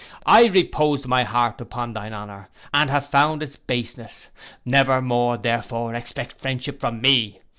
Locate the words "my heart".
1.05-1.61